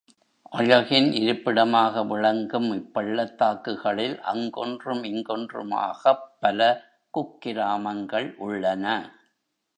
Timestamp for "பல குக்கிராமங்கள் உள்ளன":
6.39-8.85